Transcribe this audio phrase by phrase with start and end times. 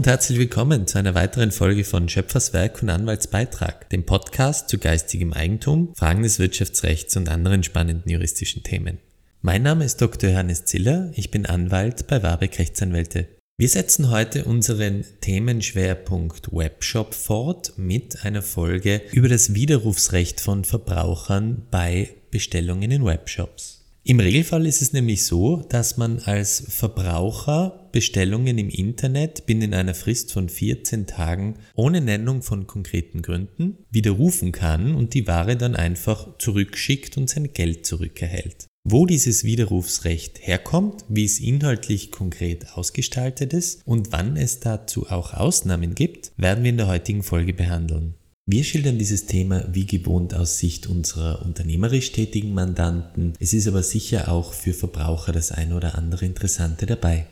[0.00, 5.34] und herzlich willkommen zu einer weiteren Folge von Schöpferswerk und Anwaltsbeitrag, dem Podcast zu geistigem
[5.34, 8.96] Eigentum, Fragen des Wirtschaftsrechts und anderen spannenden juristischen Themen.
[9.42, 10.30] Mein Name ist Dr.
[10.30, 13.28] Johannes Ziller, ich bin Anwalt bei Warbeck Rechtsanwälte.
[13.58, 21.66] Wir setzen heute unseren Themenschwerpunkt Webshop fort mit einer Folge über das Widerrufsrecht von Verbrauchern
[21.70, 23.79] bei Bestellungen in Webshops.
[24.10, 29.94] Im Regelfall ist es nämlich so, dass man als Verbraucher Bestellungen im Internet binnen einer
[29.94, 35.76] Frist von 14 Tagen ohne Nennung von konkreten Gründen widerrufen kann und die Ware dann
[35.76, 38.66] einfach zurückschickt und sein Geld zurückerhält.
[38.82, 45.34] Wo dieses Widerrufsrecht herkommt, wie es inhaltlich konkret ausgestaltet ist und wann es dazu auch
[45.34, 48.14] Ausnahmen gibt, werden wir in der heutigen Folge behandeln.
[48.52, 53.34] Wir schildern dieses Thema wie gewohnt aus Sicht unserer unternehmerisch tätigen Mandanten.
[53.38, 57.26] Es ist aber sicher auch für Verbraucher das eine oder andere Interessante dabei.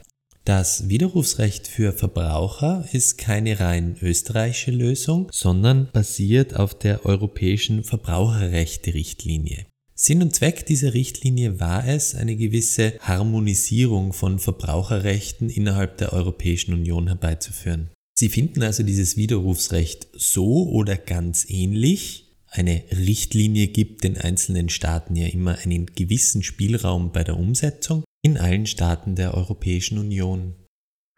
[0.45, 9.67] Das Widerrufsrecht für Verbraucher ist keine rein österreichische Lösung, sondern basiert auf der europäischen Verbraucherrechte-Richtlinie.
[9.97, 16.75] Sinn und Zweck dieser Richtlinie war es, eine gewisse Harmonisierung von Verbraucherrechten innerhalb der Europäischen
[16.75, 17.91] Union herbeizuführen.
[18.19, 22.35] Sie finden also dieses Widerrufsrecht so oder ganz ähnlich.
[22.49, 28.37] Eine Richtlinie gibt den einzelnen Staaten ja immer einen gewissen Spielraum bei der Umsetzung in
[28.37, 30.57] allen Staaten der Europäischen Union.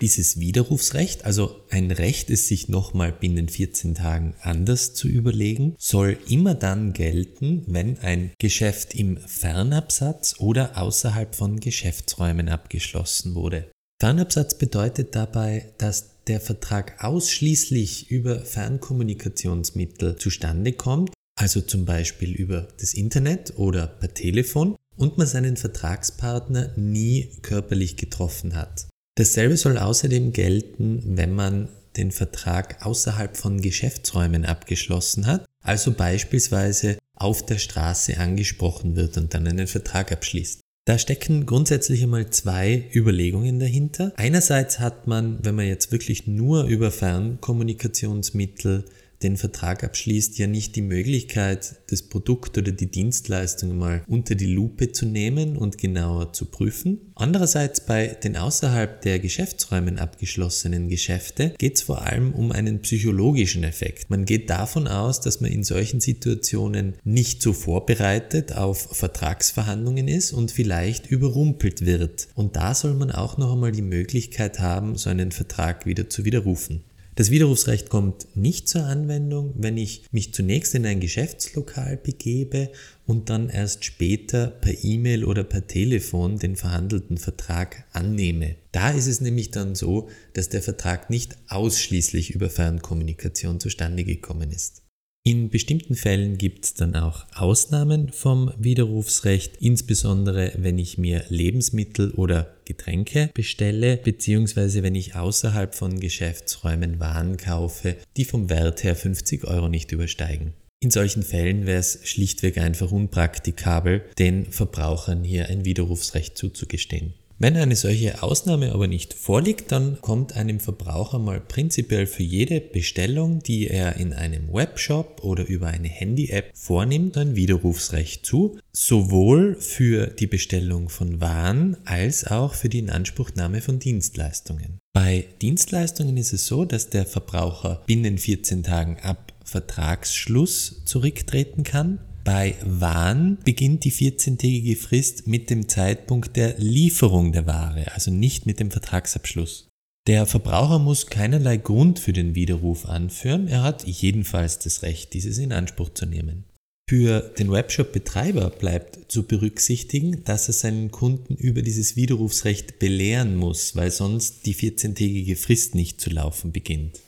[0.03, 6.19] Dieses Widerrufsrecht, also ein Recht, es sich nochmal binnen 14 Tagen anders zu überlegen, soll
[6.29, 13.71] immer dann gelten, wenn ein Geschäft im Fernabsatz oder außerhalb von Geschäftsräumen abgeschlossen wurde.
[14.03, 22.69] Fernabsatz bedeutet dabei, dass der Vertrag ausschließlich über Fernkommunikationsmittel zustande kommt, also zum Beispiel über
[22.79, 28.87] das Internet oder per Telefon, und man seinen Vertragspartner nie körperlich getroffen hat.
[29.17, 36.99] Dasselbe soll außerdem gelten, wenn man den Vertrag außerhalb von Geschäftsräumen abgeschlossen hat, also beispielsweise
[37.17, 40.61] auf der Straße angesprochen wird und dann einen Vertrag abschließt.
[40.87, 44.13] Da stecken grundsätzlich einmal zwei Überlegungen dahinter.
[44.17, 48.87] Einerseits hat man, wenn man jetzt wirklich nur über Fernkommunikationsmittel
[49.23, 54.47] den Vertrag abschließt, ja nicht die Möglichkeit, das Produkt oder die Dienstleistung mal unter die
[54.47, 57.13] Lupe zu nehmen und genauer zu prüfen.
[57.15, 63.63] Andererseits bei den außerhalb der Geschäftsräumen abgeschlossenen Geschäfte geht es vor allem um einen psychologischen
[63.63, 64.09] Effekt.
[64.09, 70.33] Man geht davon aus, dass man in solchen Situationen nicht so vorbereitet auf Vertragsverhandlungen ist
[70.33, 72.29] und vielleicht überrumpelt wird.
[72.35, 76.25] Und da soll man auch noch einmal die Möglichkeit haben, so einen Vertrag wieder zu
[76.25, 76.85] widerrufen.
[77.21, 82.71] Das Widerrufsrecht kommt nicht zur Anwendung, wenn ich mich zunächst in ein Geschäftslokal begebe
[83.05, 88.57] und dann erst später per E-Mail oder per Telefon den verhandelten Vertrag annehme.
[88.73, 94.51] Da ist es nämlich dann so, dass der Vertrag nicht ausschließlich über Fernkommunikation zustande gekommen
[94.51, 94.81] ist.
[95.23, 102.13] In bestimmten Fällen gibt es dann auch Ausnahmen vom Widerrufsrecht, insbesondere wenn ich mir Lebensmittel
[102.13, 108.97] oder Getränke bestelle, beziehungsweise wenn ich außerhalb von Geschäftsräumen Waren kaufe, die vom Wert her
[108.97, 110.55] 50 Euro nicht übersteigen.
[110.83, 117.13] In solchen Fällen wäre es schlichtweg einfach unpraktikabel, den Verbrauchern hier ein Widerrufsrecht zuzugestehen.
[117.43, 122.61] Wenn eine solche Ausnahme aber nicht vorliegt, dann kommt einem Verbraucher mal prinzipiell für jede
[122.61, 129.57] Bestellung, die er in einem Webshop oder über eine Handy-App vornimmt, ein Widerrufsrecht zu, sowohl
[129.59, 134.79] für die Bestellung von Waren als auch für die Inanspruchnahme von Dienstleistungen.
[134.93, 142.01] Bei Dienstleistungen ist es so, dass der Verbraucher binnen 14 Tagen ab Vertragsschluss zurücktreten kann
[142.25, 148.47] bei Waren beginnt die 14-tägige Frist mit dem Zeitpunkt der Lieferung der Ware, also nicht
[148.47, 149.69] mit dem Vertragsabschluss.
[150.07, 155.39] Der Verbraucher muss keinerlei Grund für den Widerruf anführen, er hat jedenfalls das Recht, dieses
[155.39, 156.45] in Anspruch zu nehmen.
[156.91, 163.77] Für den Webshop-Betreiber bleibt zu berücksichtigen, dass er seinen Kunden über dieses Widerrufsrecht belehren muss,
[163.77, 167.01] weil sonst die 14-tägige Frist nicht zu laufen beginnt.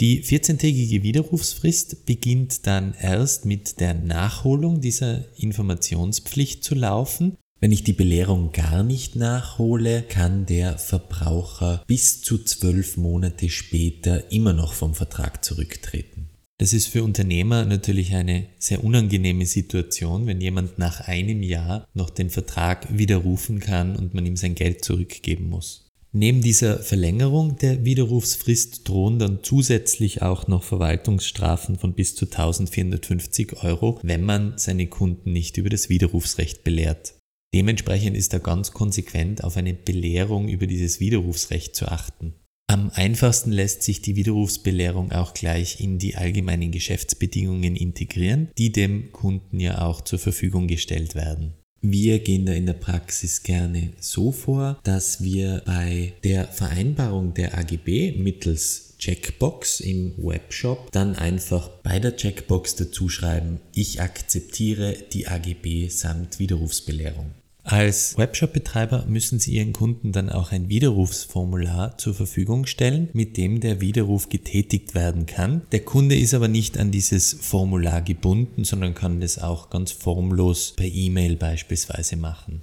[0.00, 7.36] Die 14-tägige Widerrufsfrist beginnt dann erst mit der Nachholung dieser Informationspflicht zu laufen.
[7.60, 14.32] Wenn ich die Belehrung gar nicht nachhole, kann der Verbraucher bis zu zwölf Monate später
[14.32, 16.30] immer noch vom Vertrag zurücktreten.
[16.56, 22.08] Das ist für Unternehmer natürlich eine sehr unangenehme Situation, wenn jemand nach einem Jahr noch
[22.08, 25.89] den Vertrag widerrufen kann und man ihm sein Geld zurückgeben muss.
[26.12, 33.62] Neben dieser Verlängerung der Widerrufsfrist drohen dann zusätzlich auch noch Verwaltungsstrafen von bis zu 1450
[33.62, 37.14] Euro, wenn man seine Kunden nicht über das Widerrufsrecht belehrt.
[37.54, 42.34] Dementsprechend ist da ganz konsequent auf eine Belehrung über dieses Widerrufsrecht zu achten.
[42.68, 49.10] Am einfachsten lässt sich die Widerrufsbelehrung auch gleich in die allgemeinen Geschäftsbedingungen integrieren, die dem
[49.12, 51.54] Kunden ja auch zur Verfügung gestellt werden.
[51.82, 57.56] Wir gehen da in der Praxis gerne so vor, dass wir bei der Vereinbarung der
[57.56, 65.26] AGB mittels Checkbox im Webshop dann einfach bei der Checkbox dazu schreiben, ich akzeptiere die
[65.26, 67.30] AGB samt Widerrufsbelehrung.
[67.62, 73.60] Als Webshop-Betreiber müssen Sie Ihren Kunden dann auch ein Widerrufsformular zur Verfügung stellen, mit dem
[73.60, 75.62] der Widerruf getätigt werden kann.
[75.70, 80.72] Der Kunde ist aber nicht an dieses Formular gebunden, sondern kann das auch ganz formlos
[80.76, 82.62] per E-Mail beispielsweise machen.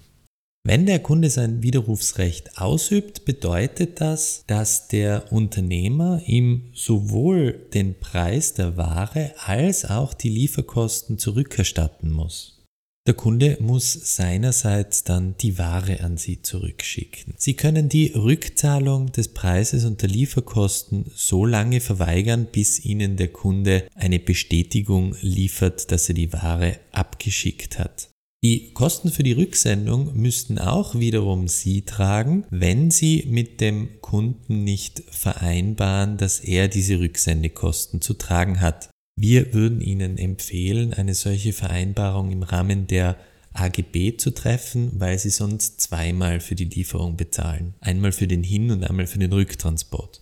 [0.67, 8.53] Wenn der Kunde sein Widerrufsrecht ausübt, bedeutet das, dass der Unternehmer ihm sowohl den Preis
[8.53, 12.56] der Ware als auch die Lieferkosten zurückerstatten muss.
[13.07, 17.36] Der Kunde muss seinerseits dann die Ware an Sie zurückschicken.
[17.38, 23.30] Sie können die Rückzahlung des Preises und der Lieferkosten so lange verweigern, bis Ihnen der
[23.30, 28.09] Kunde eine Bestätigung liefert, dass er die Ware abgeschickt hat.
[28.44, 34.65] Die Kosten für die Rücksendung müssten auch wiederum Sie tragen, wenn Sie mit dem Kunden
[34.65, 38.89] nicht vereinbaren, dass er diese Rücksendekosten zu tragen hat.
[39.19, 43.18] Wir würden Ihnen empfehlen, eine solche Vereinbarung im Rahmen der
[43.52, 47.74] AGB zu treffen, weil Sie sonst zweimal für die Lieferung bezahlen.
[47.80, 50.22] Einmal für den Hin- und einmal für den Rücktransport.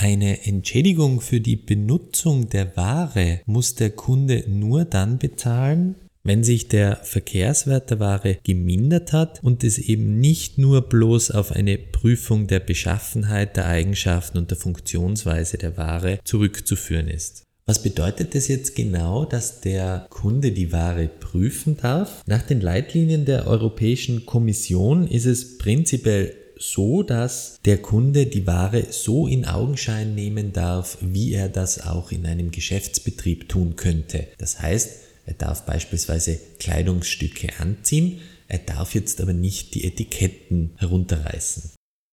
[0.00, 6.68] Eine Entschädigung für die Benutzung der Ware muss der Kunde nur dann bezahlen, wenn sich
[6.68, 12.46] der Verkehrswert der Ware gemindert hat und es eben nicht nur bloß auf eine Prüfung
[12.46, 17.47] der Beschaffenheit, der Eigenschaften und der Funktionsweise der Ware zurückzuführen ist.
[17.68, 22.22] Was bedeutet das jetzt genau, dass der Kunde die Ware prüfen darf?
[22.24, 28.86] Nach den Leitlinien der Europäischen Kommission ist es prinzipiell so, dass der Kunde die Ware
[28.88, 34.28] so in Augenschein nehmen darf, wie er das auch in einem Geschäftsbetrieb tun könnte.
[34.38, 41.72] Das heißt, er darf beispielsweise Kleidungsstücke anziehen, er darf jetzt aber nicht die Etiketten herunterreißen.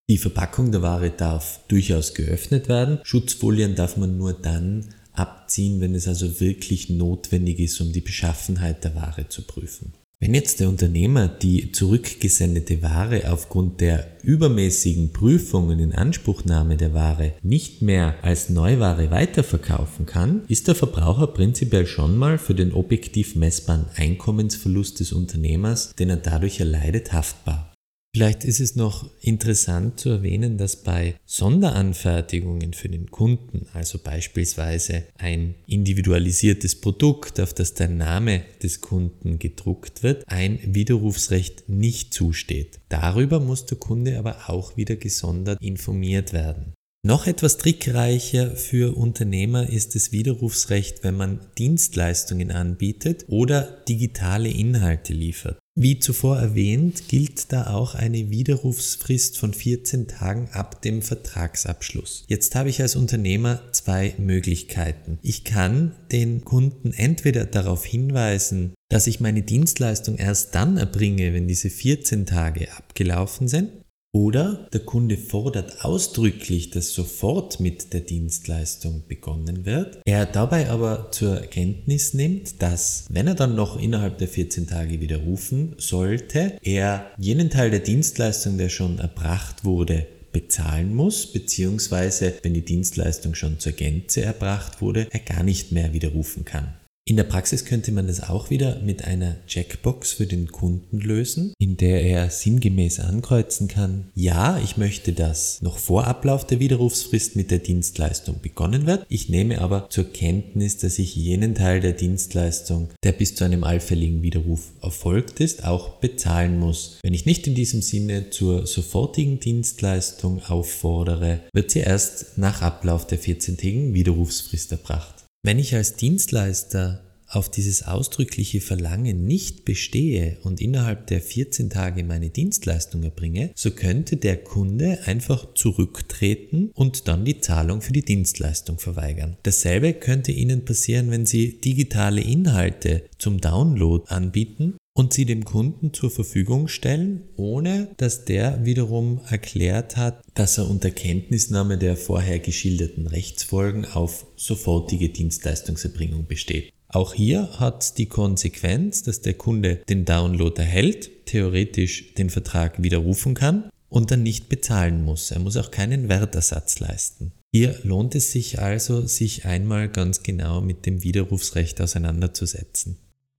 [0.10, 5.96] Die Verpackung der Ware darf durchaus geöffnet werden, Schutzfolien darf man nur dann abziehen, wenn
[5.96, 9.94] es also wirklich notwendig ist, um die Beschaffenheit der Ware zu prüfen.
[10.20, 17.34] Wenn jetzt der Unternehmer die zurückgesendete Ware aufgrund der übermäßigen Prüfungen in Anspruchnahme der Ware
[17.44, 23.36] nicht mehr als Neuware weiterverkaufen kann, ist der Verbraucher prinzipiell schon mal für den objektiv
[23.36, 27.75] messbaren Einkommensverlust des Unternehmers, den er dadurch erleidet, haftbar.
[28.16, 35.04] Vielleicht ist es noch interessant zu erwähnen, dass bei Sonderanfertigungen für den Kunden, also beispielsweise
[35.18, 42.80] ein individualisiertes Produkt, auf das der Name des Kunden gedruckt wird, ein Widerrufsrecht nicht zusteht.
[42.88, 46.72] Darüber muss der Kunde aber auch wieder gesondert informiert werden.
[47.06, 55.12] Noch etwas trickreicher für Unternehmer ist das Widerrufsrecht, wenn man Dienstleistungen anbietet oder digitale Inhalte
[55.12, 55.60] liefert.
[55.78, 62.24] Wie zuvor erwähnt, gilt da auch eine Widerrufsfrist von 14 Tagen ab dem Vertragsabschluss.
[62.30, 65.20] Jetzt habe ich als Unternehmer zwei Möglichkeiten.
[65.22, 71.50] Ich kann den Kunden entweder darauf hinweisen, dass ich meine Dienstleistung erst dann erbringe, wenn
[71.50, 73.72] diese 14 Tage abgelaufen sind,
[74.16, 80.00] oder der Kunde fordert ausdrücklich, dass sofort mit der Dienstleistung begonnen wird.
[80.06, 85.02] Er dabei aber zur Kenntnis nimmt, dass, wenn er dann noch innerhalb der 14 Tage
[85.02, 92.54] widerrufen sollte, er jenen Teil der Dienstleistung, der schon erbracht wurde, bezahlen muss, beziehungsweise wenn
[92.54, 96.74] die Dienstleistung schon zur Gänze erbracht wurde, er gar nicht mehr widerrufen kann.
[97.08, 101.54] In der Praxis könnte man das auch wieder mit einer Checkbox für den Kunden lösen,
[101.60, 107.36] in der er sinngemäß ankreuzen kann, ja, ich möchte, dass noch vor Ablauf der Widerrufsfrist
[107.36, 109.06] mit der Dienstleistung begonnen wird.
[109.08, 113.64] Ich nehme aber zur Kenntnis, dass ich jenen Teil der Dienstleistung, der bis zu einem
[113.64, 116.98] allfälligen Widerruf erfolgt ist, auch bezahlen muss.
[117.04, 123.06] Wenn ich nicht in diesem Sinne zur sofortigen Dienstleistung auffordere, wird sie erst nach Ablauf
[123.06, 125.25] der 14-tägigen Widerrufsfrist erbracht.
[125.46, 132.04] Wenn ich als Dienstleister auf dieses ausdrückliche Verlangen nicht bestehe und innerhalb der 14 Tage
[132.04, 138.02] meine Dienstleistung erbringe, so könnte der Kunde einfach zurücktreten und dann die Zahlung für die
[138.02, 139.38] Dienstleistung verweigern.
[139.44, 145.94] Dasselbe könnte Ihnen passieren, wenn Sie digitale Inhalte zum Download anbieten und sie dem Kunden
[145.94, 152.40] zur Verfügung stellen, ohne dass der wiederum erklärt hat, dass er unter Kenntnisnahme der vorher
[152.40, 156.72] geschilderten Rechtsfolgen auf sofortige Dienstleistungserbringung besteht.
[156.88, 163.34] Auch hier hat die Konsequenz, dass der Kunde den Download erhält, theoretisch den Vertrag widerrufen
[163.34, 165.30] kann und dann nicht bezahlen muss.
[165.32, 167.34] Er muss auch keinen Wertersatz leisten.
[167.52, 172.98] Hier lohnt es sich also, sich einmal ganz genau mit dem Widerrufsrecht auseinanderzusetzen.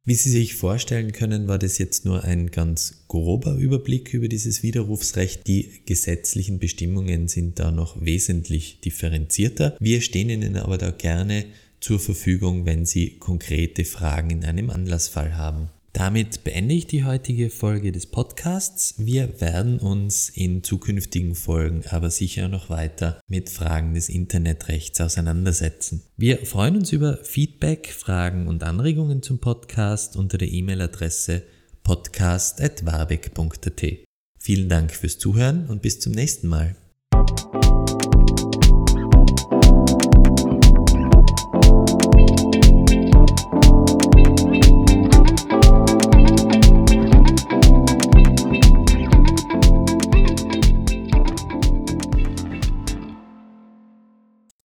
[0.08, 4.62] Wie Sie sich vorstellen können, war das jetzt nur ein ganz grober Überblick über dieses
[4.62, 5.48] Widerrufsrecht.
[5.48, 9.76] Die gesetzlichen Bestimmungen sind da noch wesentlich differenzierter.
[9.80, 11.46] Wir stehen Ihnen aber da gerne
[11.80, 15.70] zur Verfügung, wenn Sie konkrete Fragen in einem Anlassfall haben.
[15.96, 18.96] Damit beende ich die heutige Folge des Podcasts.
[18.98, 26.02] Wir werden uns in zukünftigen Folgen aber sicher noch weiter mit Fragen des Internetrechts auseinandersetzen.
[26.18, 31.44] Wir freuen uns über Feedback, Fragen und Anregungen zum Podcast unter der E-Mail-Adresse
[31.82, 33.82] podcast.warbeck.at.
[34.38, 36.76] Vielen Dank fürs Zuhören und bis zum nächsten Mal.